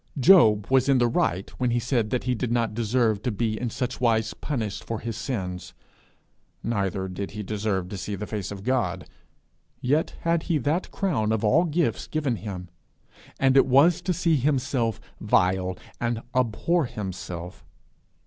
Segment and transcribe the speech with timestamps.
[0.19, 3.61] Job was in the right when he said that he did not deserve to be
[3.61, 5.75] in such wise punished for his sins:
[6.63, 9.07] neither did he deserve to see the face of God,
[9.79, 12.67] yet had he that crown of all gifts given him
[13.39, 17.63] and it was to see himself vile, and abhor himself.